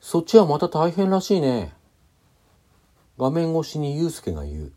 [0.00, 1.74] そっちはまた大変らしいね。
[3.18, 4.72] 画面越しに祐介が言う。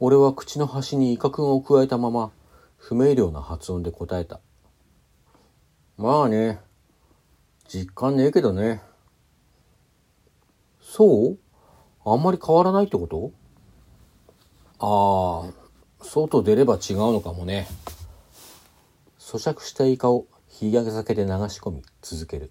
[0.00, 2.32] 俺は口の端にイカ君を加えたまま、
[2.78, 4.40] 不明瞭な発音で答えた。
[5.98, 6.60] まあね、
[7.68, 8.82] 実感ねえけどね。
[10.80, 11.38] そう？
[12.04, 13.32] あんまり変わらないってこと？
[14.78, 17.68] ああ、外出れば違うのかもね。
[19.18, 22.50] 咀嚼したイカを火上げ酒で流し込み続ける。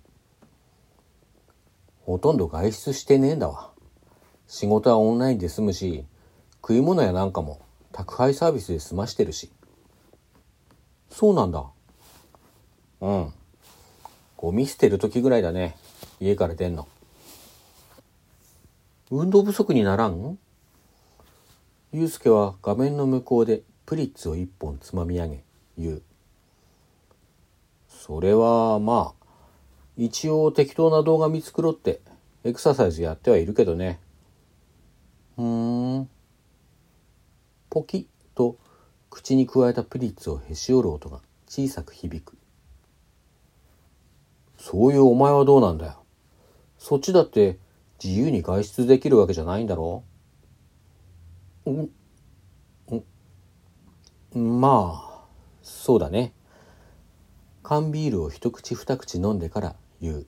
[2.06, 3.72] ほとんど外出してねえんだわ。
[4.48, 6.06] 仕事はオンラインで済むし、
[6.62, 7.60] 食い物やなんかも
[7.92, 9.52] 宅配サービスで済ましてるし。
[11.10, 11.66] そうなんだ。
[13.02, 13.34] うん。
[14.38, 15.76] ゴミ捨てる時ぐらいだね。
[16.20, 16.88] 家から出んの。
[19.10, 20.38] 運動不足にならん？
[21.92, 25.44] ゆうすけは画面の向こうでプリッツを一本つまみ上げ、
[25.78, 26.02] 言う。
[27.88, 29.25] それはまあ、
[29.98, 32.02] 一応適当な動画見繕って
[32.44, 34.00] エクササイズやってはいるけどね。
[35.36, 36.10] ふーん。
[37.70, 38.06] ポキッ
[38.36, 38.58] と
[39.10, 42.38] 口に加えたプリッツをへし折る音が小さく響く。
[44.58, 46.04] そういうお前はどうなんだよ。
[46.78, 47.58] そっちだって
[48.04, 50.04] 自由に外出できるわけじゃないんだろ
[51.66, 51.90] うん
[54.60, 55.26] まあ
[55.64, 56.34] そうだね
[57.64, 60.26] 缶ビールを一口二口飲んでから言う。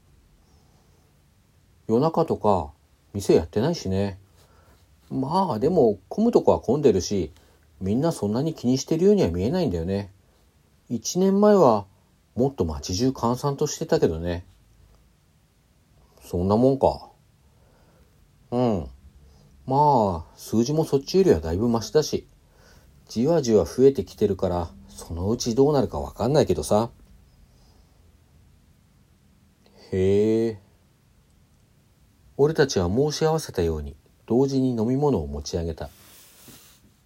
[1.88, 2.72] 夜中とか
[3.14, 4.20] 店やってないしね。
[5.10, 7.32] まあでも混むとこは混んでるし
[7.80, 10.12] みんなそんなに気にしてるようには見えないんだよね。
[10.90, 11.86] 一年前は
[12.36, 14.46] もっと街中閑散としてたけどね。
[16.22, 17.10] そんなもんか。
[18.52, 18.88] うん。
[19.66, 22.28] まあ、数字もそっちよりはだいぶマシだし、
[23.08, 26.90] じわじわ増えてきてるから、そのうちどうなるかわかんないけどさ。
[29.92, 30.60] へえ。
[32.36, 35.90] 俺たちは申し合わせたように、同時に飲み物を持ち上げた。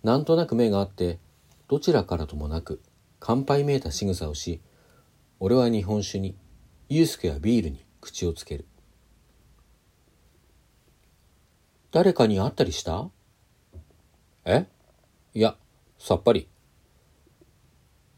[0.04, 1.20] なんとなく目があって、
[1.68, 2.82] どちらからともなく、
[3.20, 4.62] 乾杯めいた仕草をし、
[5.40, 6.36] 俺は日本酒に、
[6.90, 8.66] ユースケはビールに口をつける。
[11.92, 13.10] 誰かに会ったりした？
[14.46, 14.66] え？
[15.34, 15.56] いや、
[16.00, 16.48] さっぱり。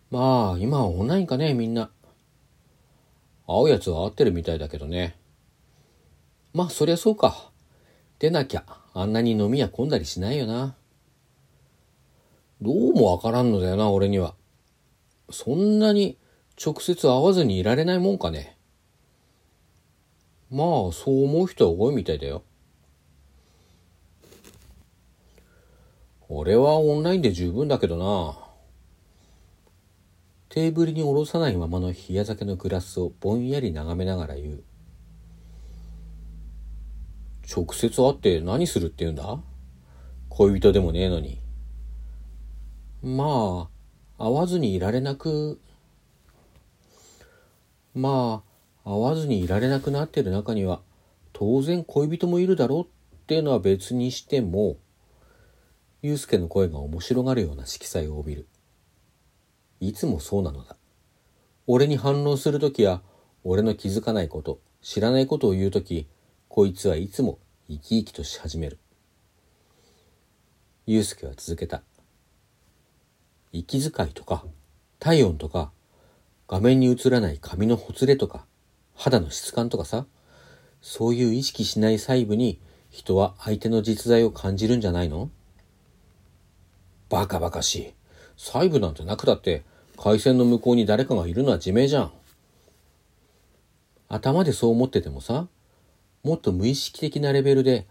[0.09, 1.91] まあ、今はオンラインかね、みんな。
[3.47, 5.15] 会うやつは会ってるみたいだけどね。
[6.53, 7.51] まあ、そりゃそうか。
[8.19, 10.75] 出なきゃ、あんなに飲み屋混んだりしないよな。
[12.61, 14.35] どうもわからんのだよな、俺には。
[15.29, 16.17] そんなに
[16.63, 18.57] 直接会わずにいられないもんかね。
[20.49, 22.43] まあ、そう思う人は多いみたいだよ。
[26.29, 28.37] 俺はオンラインで十分だけどな。
[30.53, 34.63] テーブルに下ろさないままの冷や酒のグラスをぼんやり眺めながら言う。
[37.51, 39.39] 直接会って何するって言うんだ？
[40.29, 41.41] 恋人でもねえのに。
[43.01, 43.67] ま
[44.19, 45.59] あ、会わずにいられなく、
[47.95, 48.43] ま
[48.85, 50.81] あ、会わずにいられなくなってる中には、
[51.33, 52.85] 当然恋人もいるだろうっ
[53.25, 54.77] ていうのは別にしても、
[56.03, 58.47] 祐介の声が面白がるような色彩を帯びる。
[59.85, 60.77] いつもそうなのだ。
[61.67, 63.01] 俺に反応するときや、
[63.43, 66.07] 俺の気づかないこと、知らないことを言うとき、
[66.47, 68.79] こいつはいつも生き生きとし始める。
[70.85, 71.83] 祐介は続けた。
[73.51, 74.45] 息遣いとか、
[74.99, 75.71] 体温とか、
[76.47, 78.45] 画面に映らない髪のほつれとか、
[78.95, 80.05] 肌の質感とかさ、
[80.81, 85.29] そういう意識しない細部に人は相手の実在を感じるんじゃないの？
[87.09, 87.93] バカバカしい。
[88.35, 89.63] 細部なんてなくたって、
[89.97, 92.11] 回線の向こうに誰かがいるのは自明じゃん。
[94.09, 95.47] 頭でそう思っててもさ、
[96.23, 97.87] もっと無意識的なレベルで、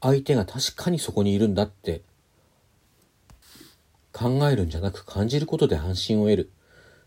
[0.00, 2.02] 相手が確かにそこにいるんだって、
[4.12, 6.50] 考えるんじゃなく感じることで安心を得る。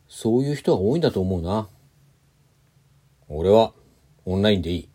[0.08, 1.68] そういう人が多いんだと思うな。
[3.28, 3.74] 俺は、
[4.26, 4.90] オンラインでいい。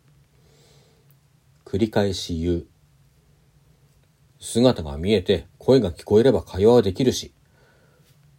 [1.65, 2.65] 繰り返し言う。
[4.39, 7.33] 姿が見えて声が聞こえれば会話はできるし、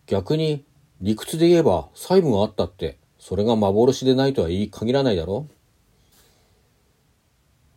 [0.07, 0.65] 逆に
[1.01, 5.47] 理屈で言えば細部があったって、それが幻でないとは言い限らないだろ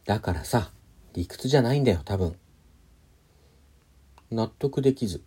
[0.05, 0.71] だからさ、
[1.13, 2.35] 理屈じゃないんだよ、多分。
[4.31, 5.23] 納得できず、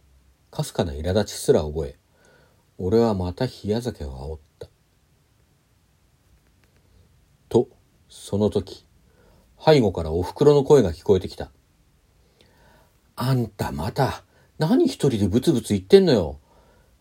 [0.50, 1.96] かすかな苛立ちすら覚え、
[2.76, 4.68] 俺はまた冷や酒を煽った。
[7.48, 7.68] と、
[8.10, 8.84] その時、
[9.64, 11.50] 背後からお袋の声が聞こえてきた。
[13.14, 14.24] あんたまた、
[14.58, 16.38] 何一人でブツブツ言ってんのよ。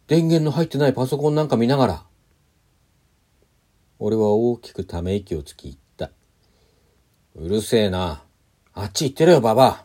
[0.08, 2.04] 電源の入ってないパソコンなんか見ながら。
[3.98, 6.12] 俺は大きくため息をつき言った。
[7.36, 8.24] うるせえな。
[8.74, 9.85] あっち行ってろよ、ばば。